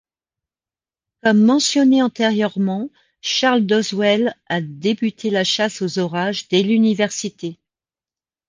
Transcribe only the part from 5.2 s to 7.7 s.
la chasse aux orages dès l'université.